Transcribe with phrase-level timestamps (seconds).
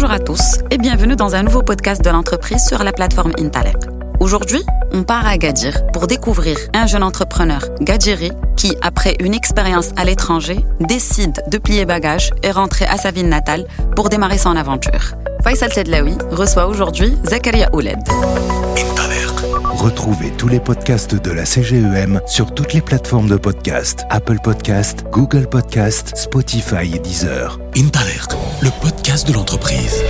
[0.00, 3.76] Bonjour à tous et bienvenue dans un nouveau podcast de l'entreprise sur la plateforme Intalec.
[4.18, 9.90] Aujourd'hui, on part à Agadir pour découvrir un jeune entrepreneur, Gadjiri, qui, après une expérience
[9.98, 14.56] à l'étranger, décide de plier bagages et rentrer à sa ville natale pour démarrer son
[14.56, 15.12] aventure.
[15.44, 17.98] Faisal Tedlaoui reçoit aujourd'hui Zakaria Ouled.
[19.80, 25.04] Retrouvez tous les podcasts de la CGEM sur toutes les plateformes de podcast Apple Podcast,
[25.10, 27.58] Google Podcast, Spotify et Deezer.
[27.74, 28.28] Intalert,
[28.60, 30.04] le podcast de l'entreprise.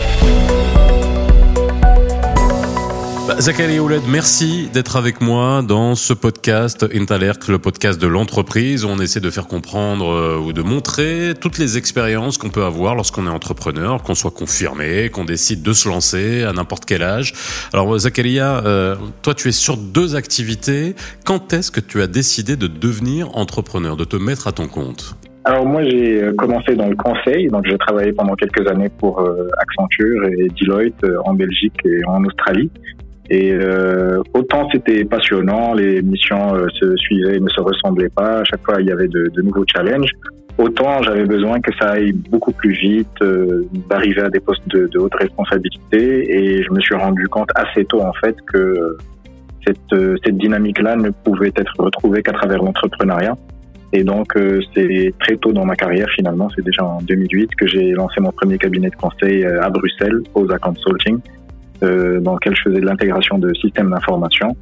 [3.31, 8.85] Bah, Zachary Ouled, merci d'être avec moi dans ce podcast Intalert, le podcast de l'entreprise
[8.85, 12.65] où on essaie de faire comprendre euh, ou de montrer toutes les expériences qu'on peut
[12.65, 17.05] avoir lorsqu'on est entrepreneur, qu'on soit confirmé, qu'on décide de se lancer à n'importe quel
[17.05, 17.35] âge.
[17.73, 20.97] Alors Zacharia, euh, toi tu es sur deux activités.
[21.25, 25.15] Quand est-ce que tu as décidé de devenir entrepreneur, de te mettre à ton compte?
[25.45, 29.25] Alors moi j'ai euh, commencé dans le conseil, donc j'ai travaillé pendant quelques années pour
[29.59, 32.73] Accenture et Deloitte en Belgique et en Australie.
[33.31, 38.41] Et euh, autant c'était passionnant, les missions euh, se suivaient, ne se ressemblaient pas.
[38.41, 40.11] À chaque fois, il y avait de, de nouveaux challenges.
[40.59, 44.89] Autant j'avais besoin que ça aille beaucoup plus vite, euh, d'arriver à des postes de,
[44.89, 46.37] de, haute responsabilité.
[46.37, 48.97] Et je me suis rendu compte assez tôt en fait que
[49.65, 53.37] cette, euh, cette dynamique-là ne pouvait être retrouvée qu'à travers l'entrepreneuriat.
[53.93, 57.67] Et donc, euh, c'est très tôt dans ma carrière, finalement, c'est déjà en 2008 que
[57.67, 61.40] j'ai lancé mon premier cabinet de conseil à Bruxelles, Osa Consulting, euh,
[61.83, 64.57] dans lequel je faisais de l'intégration de systèmes d'information.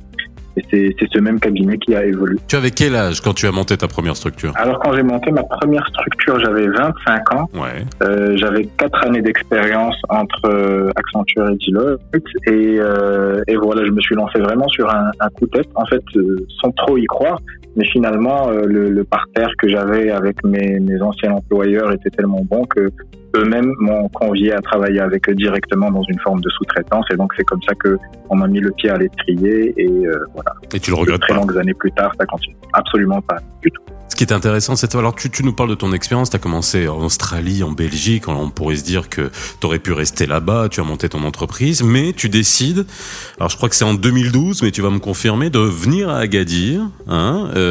[0.73, 2.37] Et c'est ce même cabinet qui a évolué.
[2.49, 4.53] Tu avais quel âge quand tu as monté ta première structure?
[4.57, 7.49] Alors quand j'ai monté ma première structure, j'avais 25 ans.
[7.55, 7.85] Ouais.
[8.03, 12.01] Euh, j'avais 4 années d'expérience entre euh, Accenture et Deloitte.
[12.47, 15.69] Et, euh, et voilà, je me suis lancé vraiment sur un, un coup de tête.
[15.75, 17.39] En fait, euh, sans trop y croire.
[17.79, 22.45] Mais finalement, euh, le, le, parterre que j'avais avec mes, mes anciens employeurs était tellement
[22.45, 22.91] bon que
[23.37, 27.07] eux-mêmes m'ont convié à travailler avec eux directement dans une forme de sous-traitance.
[27.13, 27.97] Et donc, c'est comme ça que
[28.31, 29.75] on m'a mis le pied à l'étrier.
[29.77, 30.55] Et euh, voilà.
[30.75, 32.57] Et tu le regrettes très pas longues années plus tard, ça continue.
[32.73, 33.83] Absolument pas du tout.
[34.09, 36.31] Ce qui est intéressant, c'est alors tu, tu nous parles de ton expérience.
[36.31, 38.27] Tu as commencé en Australie, en Belgique.
[38.27, 39.31] On pourrait se dire que
[39.61, 40.69] tu aurais pu rester là-bas.
[40.71, 42.87] Tu as monté ton entreprise, mais tu décides.
[43.39, 46.19] Alors je crois que c'est en 2012, mais tu vas me confirmer de venir à
[46.19, 47.68] Agadir hein, euh,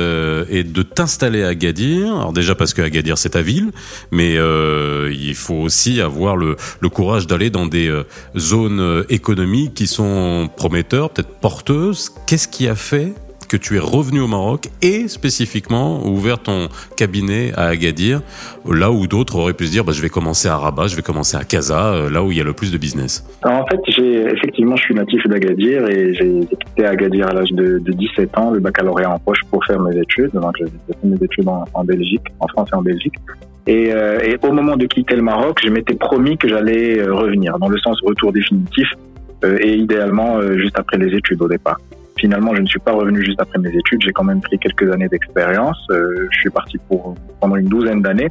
[0.50, 2.08] et de t'installer à Agadir.
[2.16, 3.72] Alors déjà parce que Agadir c'est ta ville,
[4.12, 8.04] mais euh, il faut aussi avoir le, le courage d'aller dans des euh,
[8.38, 12.12] zones économiques qui sont prometteurs, peut-être porteuses.
[12.26, 13.14] Qu'est-ce qui a fait
[13.48, 18.22] que tu es revenu au Maroc et spécifiquement ouvert ton cabinet à Agadir,
[18.70, 21.02] là où d'autres auraient pu se dire bah, je vais commencer à Rabat, je vais
[21.02, 23.80] commencer à Casa, euh, là où il y a le plus de business En fait,
[23.88, 28.52] effectivement, je suis natif d'Agadir et j'ai quitté Agadir à l'âge de, de, 17 ans,
[28.52, 30.32] le baccalauréat en poche pour faire mes études.
[30.34, 33.16] Donc, j'ai fait mes études en, Belgique, en France et en Belgique.
[33.66, 37.14] Et, euh, et au moment de quitter le Maroc, je m'étais promis que j'allais euh,
[37.14, 38.88] revenir, dans le sens retour définitif,
[39.44, 41.78] et idéalement juste après les études au départ.
[42.20, 44.02] Finalement, je ne suis pas revenu juste après mes études.
[44.02, 45.78] J'ai quand même pris quelques années d'expérience.
[45.92, 48.30] Euh, je suis parti pour pendant une douzaine d'années.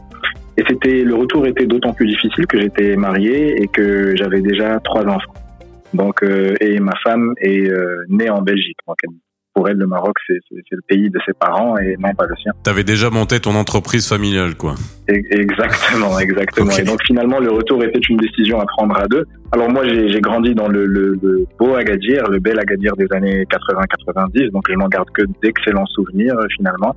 [0.59, 4.81] Et c'était le retour était d'autant plus difficile que j'étais marié et que j'avais déjà
[4.81, 5.35] trois enfants.
[5.95, 8.79] Donc, euh, et ma femme est euh, née en Belgique.
[8.87, 8.97] Donc,
[9.57, 10.39] pour elle, le Maroc, c'est
[10.71, 12.53] le pays de ses parents et non pas le sien.
[12.63, 14.75] Tu avais déjà monté ton entreprise familiale, quoi.
[15.09, 16.67] Exactement, exactement.
[16.67, 16.83] Okay.
[16.83, 19.25] Et donc finalement, le retour était une décision à prendre à deux.
[19.53, 23.45] Alors moi, j'ai grandi dans le, le, le, beau Agadir, le bel Agadir des années
[23.45, 26.95] 80-90, donc je n'en garde que d'excellents souvenirs finalement.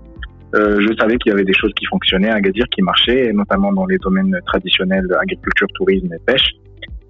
[0.55, 3.71] Euh, je savais qu'il y avait des choses qui fonctionnaient à Agadir, qui marchaient, notamment
[3.71, 6.49] dans les domaines traditionnels agriculture, tourisme et pêche.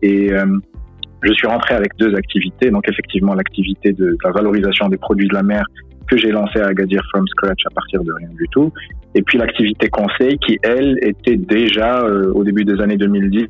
[0.03, 0.45] Et euh,
[1.22, 2.72] je suis rentré avec deux activités.
[2.72, 5.63] Donc effectivement, l'activité de la valorisation des produits de la mer
[6.09, 8.72] que j'ai lancée à Agadir from scratch à partir de rien du tout.
[9.16, 13.47] Et puis l'activité conseil qui, elle, était déjà euh, au début des années 2010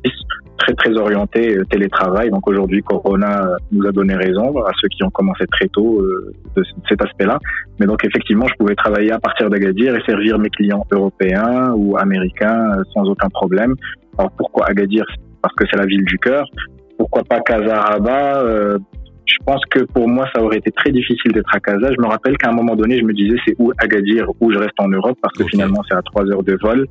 [0.60, 2.30] très très orientée euh, télétravail.
[2.30, 6.32] Donc aujourd'hui, Corona nous a donné raison à ceux qui ont commencé très tôt euh,
[6.56, 7.38] de cet aspect-là.
[7.78, 11.96] Mais donc effectivement, je pouvais travailler à partir d'Agadir et servir mes clients européens ou
[11.96, 13.74] américains euh, sans aucun problème.
[14.18, 15.04] Alors pourquoi Agadir?
[15.42, 16.44] Parce que c'est la ville du cœur
[17.10, 18.78] pourquoi pas Casa Rabat euh,
[19.26, 21.88] Je pense que pour moi, ça aurait été très difficile d'être à Casa.
[21.90, 24.58] Je me rappelle qu'à un moment donné, je me disais c'est où Agadir, où je
[24.58, 25.50] reste en Europe, parce que okay.
[25.50, 26.86] finalement, c'est à trois heures de vol.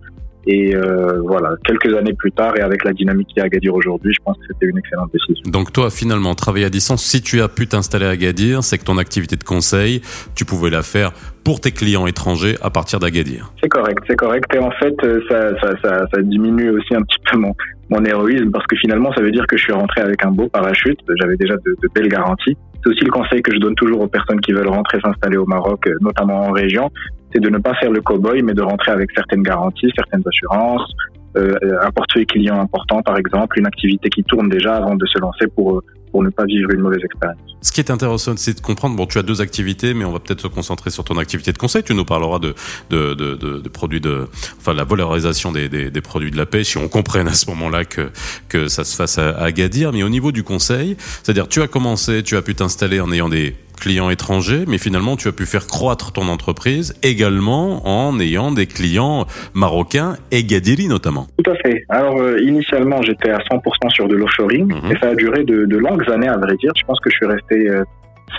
[0.47, 3.73] Et euh, voilà, quelques années plus tard, et avec la dynamique qui est à Agadir
[3.73, 5.43] aujourd'hui, je pense que c'était une excellente décision.
[5.51, 8.85] Donc toi, finalement, travailler à distance, si tu as pu t'installer à Agadir, c'est que
[8.85, 10.01] ton activité de conseil,
[10.35, 11.11] tu pouvais la faire
[11.43, 13.51] pour tes clients étrangers à partir d'Agadir.
[13.61, 14.45] C'est correct, c'est correct.
[14.53, 14.95] Et en fait,
[15.29, 15.51] ça,
[15.83, 17.53] ça, diminue aussi un petit peu mon,
[17.89, 20.47] mon héroïsme parce que finalement, ça veut dire que je suis rentré avec un beau
[20.47, 20.99] parachute.
[21.19, 22.55] J'avais déjà de, belles garanties.
[22.83, 25.45] C'est aussi le conseil que je donne toujours aux personnes qui veulent rentrer s'installer au
[25.45, 26.89] Maroc, notamment en région,
[27.33, 30.91] c'est de ne pas faire le cow-boy, mais de rentrer avec certaines garanties, certaines assurances,
[31.37, 35.19] euh, un portefeuille client important, par exemple, une activité qui tourne déjà avant de se
[35.19, 35.81] lancer pour
[36.11, 37.39] pour ne pas vivre une mauvaise expérience.
[37.61, 38.95] Ce qui est intéressant, c'est de comprendre.
[38.95, 41.57] Bon, tu as deux activités, mais on va peut-être se concentrer sur ton activité de
[41.57, 41.83] conseil.
[41.83, 42.55] Tu nous parleras de
[42.89, 44.27] de, de, de, produits de,
[44.57, 46.69] enfin, la valorisation des, des, des, produits de la pêche.
[46.69, 48.09] Si on comprenne à ce moment-là que
[48.47, 51.67] que ça se fasse à, à Gadir, mais au niveau du conseil, c'est-à-dire tu as
[51.67, 55.45] commencé, tu as pu t'installer en ayant des clients étrangers, mais finalement tu as pu
[55.45, 61.27] faire croître ton entreprise également en ayant des clients marocains et Gadiri notamment.
[61.43, 61.85] Tout à fait.
[61.89, 64.91] Alors euh, initialement j'étais à 100% sur de l'offshoring Mhm.
[64.91, 66.71] et ça a duré de, de longues années à vrai dire.
[66.77, 67.83] Je pense que je suis resté euh,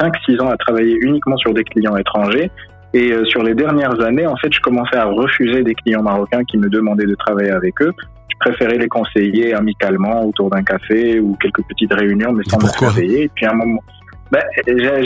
[0.00, 2.50] 5-6 ans à travailler uniquement sur des clients étrangers.
[2.94, 6.42] Et euh, sur les dernières années, en fait, je commençais à refuser des clients marocains
[6.44, 7.92] qui me demandaient de travailler avec eux.
[8.28, 12.88] Je préférais les conseiller amicalement autour d'un café ou quelques petites réunions, mais sans me
[12.88, 13.24] réveiller.
[13.24, 13.80] Et puis à un moment,
[14.32, 14.42] ben,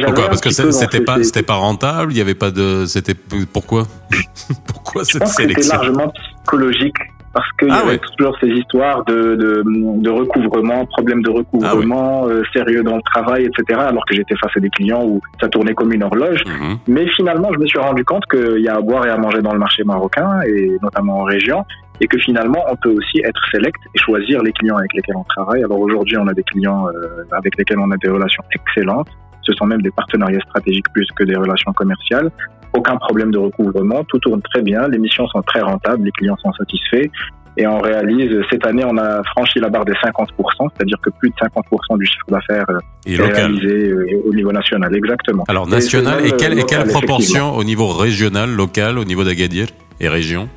[0.05, 0.27] Pourquoi?
[0.29, 2.13] Parce que c'était pas c'était pas rentable.
[2.13, 3.85] Il y avait pas de c'était pourquoi?
[4.67, 5.77] Pourquoi Je cette pense que c'était sélection?
[5.77, 6.97] largement psychologique
[7.33, 8.01] parce qu'il Ah y avait ouais.
[8.17, 13.47] toujours ces histoires de, de, de recouvrement, problèmes de recouvrement, euh, sérieux dans le travail,
[13.47, 13.81] etc.
[13.89, 16.45] Alors que j'étais face à des clients où ça tournait comme une horloge.
[16.47, 16.79] Mhm.
[16.87, 19.43] Mais finalement, je me suis rendu compte qu'il y a à boire et à manger
[19.43, 21.65] dans le marché marocain et notamment en région.
[22.01, 25.25] Et que finalement, on peut aussi être select et choisir les clients avec lesquels on
[25.25, 25.63] travaille.
[25.63, 29.09] Alors aujourd'hui, on a des clients euh, avec lesquels on a des relations excellentes.
[29.43, 32.31] Ce sont même des partenariats stratégiques plus que des relations commerciales.
[32.73, 36.37] Aucun problème de recouvrement, tout tourne très bien, les missions sont très rentables, les clients
[36.43, 37.09] sont satisfaits.
[37.57, 40.27] Et on réalise, cette année, on a franchi la barre des 50%,
[40.75, 44.93] c'est-à-dire que plus de 50% du chiffre d'affaires euh, est réalisé euh, au niveau national,
[44.97, 45.45] exactement.
[45.47, 49.69] Alors national et quelle et quelle proportion au niveau régional, local, au niveau d'Agadir
[50.01, 50.49] et région?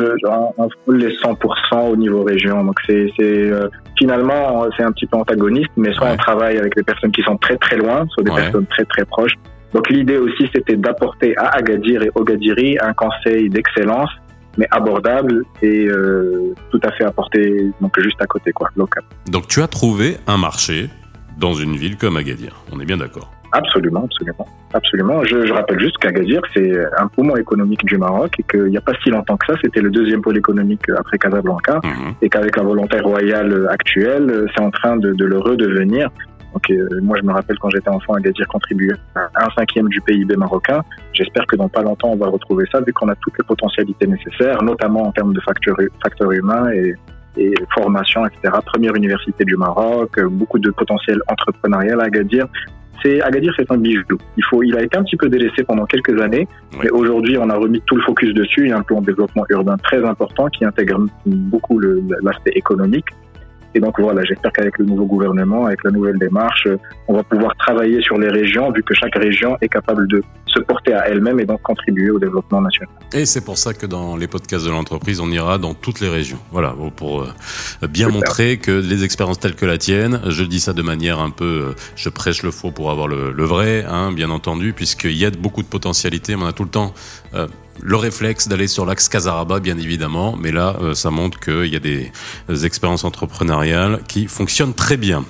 [0.00, 2.62] Je, on, on les 100% au niveau région.
[2.64, 3.68] Donc c'est c'est, euh,
[3.98, 6.12] finalement c'est un petit peu antagoniste, mais soit Ouais.
[6.14, 8.42] on travaille avec des personnes qui sont très très loin, soit des Ouais.
[8.42, 9.34] personnes très très proches.
[9.74, 14.10] Donc l'idée aussi c'était d'apporter à Agadir et Ogadiri un conseil d'excellence,
[14.58, 19.04] mais abordable et euh, tout à fait apporté donc juste à côté quoi, local.
[19.30, 20.88] Donc tu as trouvé un marché
[21.38, 22.56] dans une ville comme Agadir.
[22.72, 23.30] On est bien d'accord.
[23.52, 25.24] Absolument, absolument, absolument.
[25.24, 28.80] Je, je rappelle juste qu'Agadir, c'est un poumon économique du Maroc et qu'il n'y a
[28.80, 32.14] pas si longtemps que ça, c'était le deuxième pôle économique après Casablanca Mhm.
[32.22, 36.10] et qu'avec la volonté royale actuelle, c'est en train de, de le redevenir.
[36.52, 40.00] Donc, euh, moi, je me rappelle quand j'étais enfant, Agadir contribuait à un cinquième du
[40.00, 40.82] PIB marocain.
[41.12, 44.06] J'espère que dans pas longtemps, on va retrouver ça, vu qu'on a toutes les potentialités
[44.06, 46.94] nécessaires, notamment en termes de facteurs, humains et,
[47.36, 48.52] et formation, etc.
[48.66, 52.46] Première université du Maroc, beaucoup de potentiel entrepreneurial à Agadir.
[53.02, 54.02] C'est Agadir, c'est un bijou.
[54.36, 56.78] Il faut, il a été un petit peu délaissé pendant quelques années, Oui.
[56.84, 58.64] mais aujourd'hui, on a remis tout le focus dessus.
[58.64, 61.78] Il y a un plan de développement urbain très important qui intègre beaucoup
[62.22, 63.06] l'aspect économique.
[63.74, 66.66] Et donc voilà, j'espère qu'avec le nouveau gouvernement, avec la nouvelle démarche,
[67.08, 70.60] on va pouvoir travailler sur les régions, vu que chaque région est capable de se
[70.60, 72.88] porter à elle-même et donc contribuer au développement national.
[73.12, 76.08] Et c'est pour ça que dans les podcasts de l'entreprise, on ira dans toutes les
[76.08, 76.38] régions.
[76.50, 77.28] Voilà, pour euh,
[77.88, 78.20] bien Super.
[78.20, 81.44] montrer que les expériences telles que la tienne, je dis ça de manière un peu,
[81.70, 85.24] euh, je prêche le faux pour avoir le, le vrai, hein, bien entendu, puisqu'il y
[85.24, 86.92] a beaucoup de potentialités, mais on a tout le temps
[87.34, 87.46] euh,
[87.82, 91.76] le réflexe d'aller sur l'axe Casaraba, bien évidemment, mais là, euh, ça montre qu'il y
[91.76, 92.12] a des,
[92.64, 95.24] expériences entrepreneuriales qui fonctionnent très bien.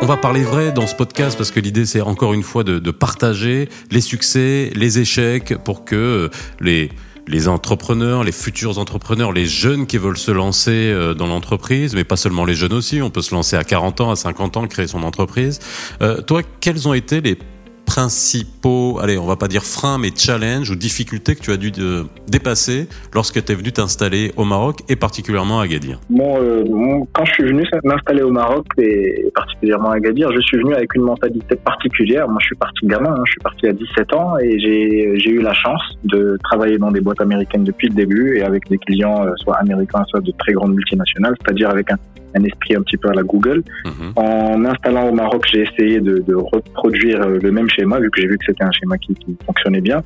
[0.00, 2.78] On va parler vrai dans ce podcast parce que l'idée c'est encore une fois de,
[2.78, 6.28] de partager les succès, les échecs pour que euh,
[6.60, 6.90] les
[7.26, 12.04] les entrepreneurs, les futurs entrepreneurs, les jeunes qui veulent se lancer euh, dans l'entreprise, mais
[12.04, 14.66] pas seulement les jeunes aussi, on peut se lancer à 40 ans, à 50 ans,
[14.66, 15.60] créer son entreprise.
[16.02, 17.38] Euh, toi, quels ont été les
[17.86, 21.72] principaux, allez, on va pas dire freins, mais challenges ou difficultés que tu as dû
[21.78, 26.64] euh, dépasser lorsque tu es venu t'installer au Maroc et particulièrement à Agadir euh,
[27.12, 30.94] quand je suis venu m'installer au Maroc et particulièrement à Agadir, je suis venu avec
[30.94, 32.28] une mentalité particulière.
[32.28, 35.30] Moi, je suis parti gamin, hein, je suis parti à 17 ans et j'ai j'ai
[35.30, 38.78] eu la chance de travailler dans des boîtes américaines depuis le début et avec des
[38.78, 41.96] clients euh, soit américains, soit de très grandes multinationales, c'est-à-dire avec un,
[42.34, 43.62] un esprit un petit peu à la Google.
[43.84, 44.12] Mhm.
[44.16, 48.20] En m'installant au Maroc, j'ai essayé de, de reproduire euh, le même schéma, vu que
[48.20, 50.02] j'ai vu que c'était un schéma qui, qui fonctionnait bien.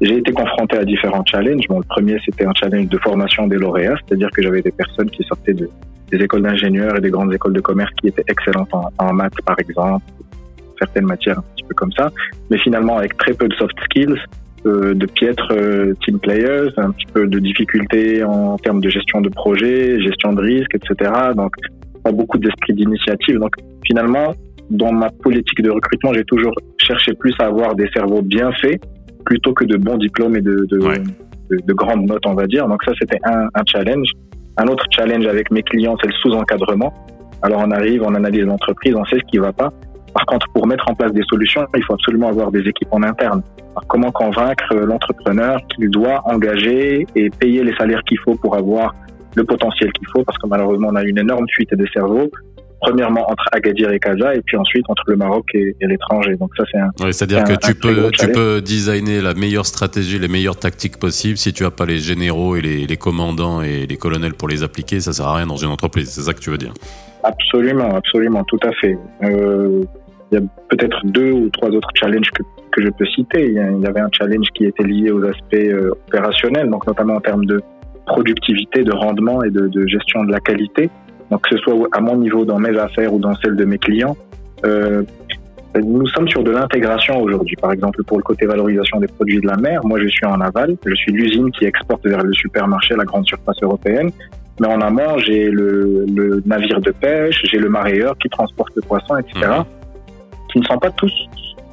[0.00, 1.66] J'ai été confronté à différents challenges.
[1.68, 5.10] Bon, le premier, c'était un challenge de formation des lauréats, c'est-à-dire que j'avais des personnes
[5.10, 5.68] qui sortaient de,
[6.10, 9.40] des écoles d'ingénieurs et des grandes écoles de commerce qui étaient excellentes en, en maths,
[9.44, 10.04] par exemple,
[10.78, 12.10] certaines matières un petit peu comme ça,
[12.50, 14.16] mais finalement avec très peu de soft skills,
[14.94, 19.28] de piètres euh, team players, un petit peu de difficultés en termes de gestion de
[19.28, 21.10] projet, gestion de risque, etc.
[21.36, 21.52] Donc,
[22.02, 23.38] pas beaucoup d'esprit d'initiative.
[23.38, 23.54] Donc,
[23.86, 24.34] finalement,
[24.70, 28.80] dans ma politique de recrutement, j'ai toujours cherché plus à avoir des cerveaux bien faits
[29.24, 30.98] plutôt que de bons diplômes et de, de, Ouais.
[31.50, 32.66] de, de grandes notes, on va dire.
[32.68, 34.08] Donc ça, c'était un, un challenge.
[34.56, 36.92] Un autre challenge avec mes clients, c'est le sous-encadrement.
[37.42, 39.70] Alors on arrive, on analyse l'entreprise, on sait ce qui va pas.
[40.16, 43.02] Par contre, pour mettre en place des solutions, il faut absolument avoir des équipes en
[43.02, 43.42] interne.
[43.72, 48.94] Alors, comment convaincre l'entrepreneur qu'il doit engager et payer les salaires qu'il faut pour avoir
[49.34, 50.24] le potentiel qu'il faut?
[50.24, 52.30] Parce que malheureusement, on a une énorme fuite des cerveaux
[52.80, 56.36] premièrement entre Agadir et Casa et puis ensuite entre le Maroc et, l'étranger.
[56.36, 56.90] Donc ça c'est un.
[57.10, 61.38] c'est-à-dire que tu peux tu peux designer la meilleure stratégie, les meilleures tactiques possibles.
[61.38, 64.62] Si tu as pas les généraux et les, les, commandants et les colonels pour les
[64.62, 66.10] appliquer, ça sert à rien dans une entreprise.
[66.10, 66.74] C'est ça que tu veux dire?
[67.24, 68.96] Absolument, absolument, tout à fait.
[69.24, 69.82] Euh,
[70.30, 72.42] il y a peut-être deux ou trois autres challenges que,
[72.72, 73.46] que je peux citer.
[73.46, 77.20] Il y avait un challenge qui était lié aux aspects euh, opérationnels, donc notamment en
[77.20, 77.62] termes de
[78.06, 80.90] productivité, de rendement et de, de gestion de la qualité.
[81.30, 83.78] Donc que ce soit à mon niveau dans mes affaires ou dans celles de mes
[83.78, 84.16] clients,
[84.64, 85.02] euh,
[85.84, 87.56] nous sommes sur de l'intégration aujourd'hui.
[87.60, 90.40] Par exemple, pour le côté valorisation des produits de la mer, moi je suis en
[90.40, 94.10] aval, je suis l'usine qui exporte vers le supermarché, la grande surface européenne.
[94.58, 98.82] Mais en amont, j'ai le, le, navire de pêche, j'ai le marailleur qui transporte le
[98.82, 99.50] poisson, etc.
[100.56, 101.12] Qui ne sont pas tous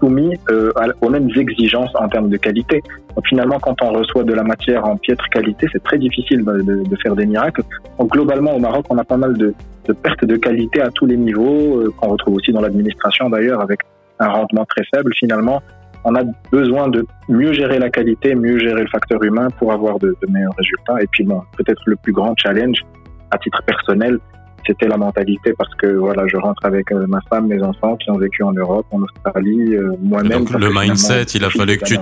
[0.01, 2.81] soumis euh, aux mêmes exigences en termes de qualité.
[3.15, 6.95] Donc finalement, quand on reçoit de la matière en piètre qualité, c'est très difficile de,
[7.01, 7.61] faire des miracles.
[7.97, 9.53] Donc globalement, au Maroc, on a pas mal de,
[10.01, 13.79] pertes de qualité à tous les niveaux, euh, qu'on retrouve aussi dans l'administration d'ailleurs, avec
[14.19, 15.13] un rendement très faible.
[15.17, 15.63] Finalement,
[16.03, 19.97] on a besoin de mieux gérer la qualité, mieux gérer le facteur humain pour avoir
[19.97, 21.01] de meilleurs résultats.
[21.01, 22.79] Et puis bon, peut-être le plus grand challenge
[23.31, 24.19] à titre personnel,
[24.65, 28.09] c'était la mentalité parce que voilà, je rentre avec euh, ma femme, mes enfants qui
[28.11, 30.45] ont vécu en Europe, en Australie, euh, moi-même.
[30.57, 31.95] Le mindset, il a fallu que tu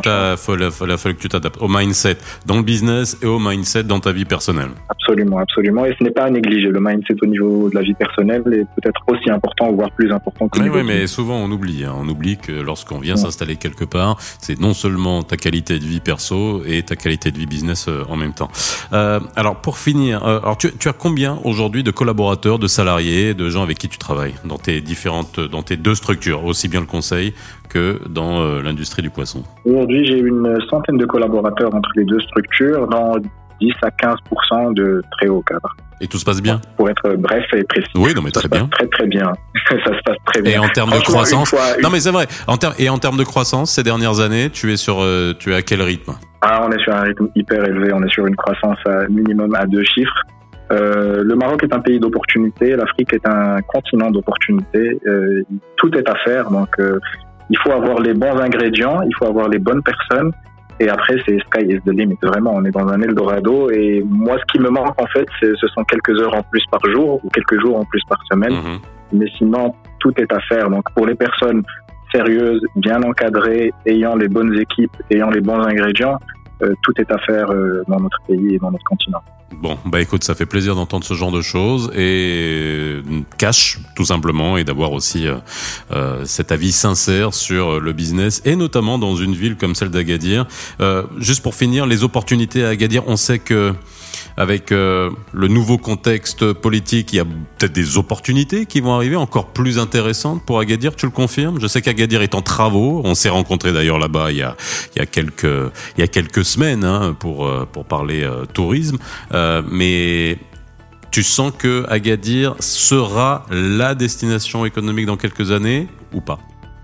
[0.97, 4.25] fallu que tu t'adaptes au mindset dans le business et au mindset dans ta vie
[4.25, 4.69] personnelle.
[4.89, 5.85] Absolument, absolument.
[5.85, 6.69] Et ce n'est pas à négliger.
[6.69, 10.47] Le mindset au niveau de la vie personnelle est peut-être aussi important, voire plus important
[10.47, 10.59] que.
[10.59, 11.83] Oui, oui, mais souvent on oublie.
[11.85, 11.93] Hein.
[11.97, 15.99] On oublie que lorsqu'on vient s'installer quelque part, c'est non seulement ta qualité de vie
[15.99, 18.49] perso et ta qualité de vie business euh, en même temps.
[18.93, 23.49] Euh, alors pour finir, alors tu, tu as combien aujourd'hui de collaborateurs de salariés, de
[23.49, 26.85] gens avec qui tu travailles dans tes différentes, dans tes deux structures, aussi bien le
[26.85, 27.33] conseil
[27.69, 32.19] que dans euh, l'industrie du poisson Aujourd'hui, j'ai une centaine de collaborateurs entre les deux
[32.19, 33.13] structures, dans
[33.61, 34.15] 10 à 15
[34.75, 35.75] de très haut cadre.
[36.01, 36.59] Et tout se passe bien?
[36.77, 37.91] Pour être bref et précis.
[37.95, 38.67] Oui, non, mais très bien.
[38.71, 39.31] Très, très bien.
[39.69, 40.53] ça se passe très bien.
[40.53, 41.53] Et en termes de croissance?
[41.83, 42.27] Non, mais c'est vrai.
[42.47, 45.55] En et en termes de croissance, ces dernières années, tu es sur, euh, tu es
[45.55, 46.13] à quel rythme?
[46.41, 47.93] Ah, on est sur un rythme hyper élevé.
[47.93, 50.23] On est sur une croissance à minimum à deux chiffres.
[50.71, 54.99] Euh, le Maroc est un pays d'opportunités, l'Afrique est un continent d'opportunités.
[55.05, 55.43] Euh,
[55.75, 56.99] tout est à faire, donc euh,
[57.49, 60.31] il faut avoir les bons ingrédients, il faut avoir les bonnes personnes.
[60.79, 62.17] Et après, c'est sky is the limit.
[62.23, 63.69] Vraiment, on est dans un Eldorado.
[63.69, 66.81] Et moi, ce qui me manque, en fait, ce sont quelques heures en plus par
[66.89, 68.53] jour ou quelques jours en plus par semaine.
[68.53, 68.79] Mhm.
[69.13, 70.71] Mais sinon, tout est à faire.
[70.71, 71.61] Donc, pour les personnes
[72.11, 76.17] sérieuses, bien encadrées, ayant les bonnes équipes, ayant les bons ingrédients,
[76.63, 77.47] euh, tout est à faire
[77.87, 79.21] dans notre pays et dans notre continent.
[79.53, 83.01] Bon, bah écoute, ça fait plaisir d'entendre ce genre de choses et euh,
[83.37, 85.27] cash tout simplement et d'avoir aussi
[85.91, 90.47] euh, cet avis sincère sur le business et notamment dans une ville comme celle d'Agadir.
[90.79, 93.73] Euh, juste pour finir, les opportunités à Agadir, on sait que
[94.37, 99.15] avec euh, le nouveau contexte politique, il y a peut-être des opportunités qui vont arriver
[99.15, 100.95] encore plus intéressantes pour Agadir.
[100.95, 101.59] Tu le confirmes?
[101.59, 103.01] Je sais qu'Agadir est en travaux.
[103.03, 104.55] On s'est rencontré d'ailleurs là-bas il y a
[104.95, 108.97] il quelques il y a quelques semaines hein, pour euh, pour parler euh, tourisme.
[109.69, 110.37] mais
[111.11, 116.39] tu sens que Agadir sera la destination économique dans quelques années ou pas?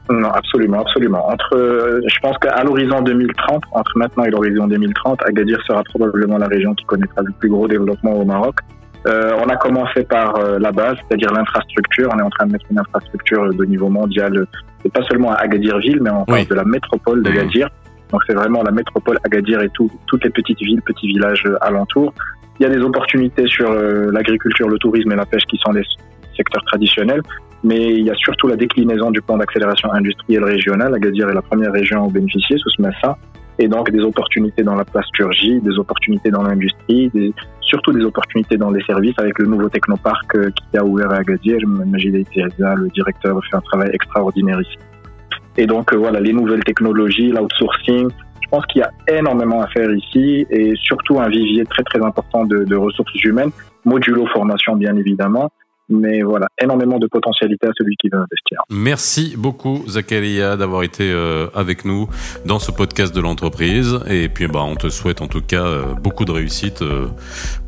[0.10, 1.28] Non, absolument, absolument.
[1.30, 6.38] Entre, euh, je pense qu'à l'horizon 2030, entre maintenant et l'horizon 2030, Agadir sera probablement
[6.38, 8.56] la région qui connaîtra le plus gros développement au Maroc.
[9.08, 12.10] Euh, on a commencé par euh, la base, c'est-à-dire l'infrastructure.
[12.14, 14.46] On est en train de mettre une infrastructure de niveau mondial,
[14.86, 17.70] et pas seulement à Agadir-Ville, mais en parle de la métropole d'Agadir.
[18.12, 22.14] Donc c'est vraiment la métropole Agadir et tout, toutes les petites villes, petits villages alentours.
[22.60, 25.84] Il y a des opportunités sur l'agriculture, le tourisme et la pêche qui sont des
[26.36, 27.22] secteurs traditionnels
[27.68, 30.96] mais il y a surtout la déclinaison du plan d'accélération industrielle régionale.
[30.96, 33.18] Agadir est la première région à bénéficier sous ce MESA,
[33.60, 37.12] et donc des opportunités dans la plasturgie, des opportunités dans l'industrie,
[37.62, 41.18] surtout des opportunités dans les services avec le nouveau technoparc euh, qui a ouvert à
[41.18, 41.60] Agadir.
[41.68, 44.78] Majid Teresa, le directeur, fait un travail extraordinaire ici.
[45.58, 48.10] Et donc euh, voilà, les nouvelles technologies, l'outsourcing,
[48.44, 52.02] je pense qu'il y a énormément à faire ici et surtout un vivier très très
[52.02, 53.52] important de, de ressources humaines,
[53.84, 55.52] modulo formation bien évidemment,
[55.89, 58.62] mais voilà, énormément de potentialité à celui qui veut investir.
[58.70, 62.08] Merci beaucoup Zakaria d'avoir été euh, avec nous
[62.46, 65.94] dans ce podcast de l'entreprise et puis bah on te souhaite en tout cas euh,
[65.96, 67.08] beaucoup de réussite euh,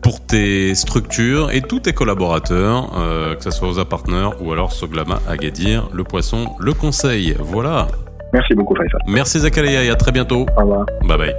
[0.01, 2.89] pour tes structures et tous tes collaborateurs,
[3.37, 7.35] que ce soit aux partenaires ou alors Soglama Agadir, le poisson, le conseil.
[7.39, 7.87] Voilà.
[8.33, 9.01] Merci beaucoup Faisal.
[9.07, 10.45] Merci Zakaria et à très bientôt.
[10.57, 10.85] Au revoir.
[11.03, 11.35] Bye bye.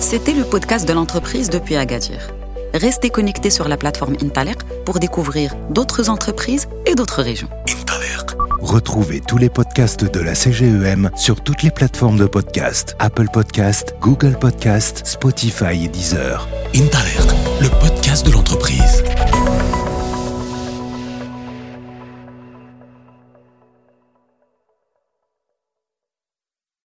[0.00, 2.41] C'était le podcast de l'entreprise depuis Agadir.
[2.74, 7.48] Restez connectés sur la plateforme Intalek pour découvrir d'autres entreprises et d'autres régions.
[7.68, 8.02] Intalek.
[8.60, 13.94] Retrouvez tous les podcasts de la CGEM sur toutes les plateformes de podcast Apple Podcast,
[14.00, 16.48] Google Podcast, Spotify et Deezer.
[16.74, 18.26] Intalert, le podcast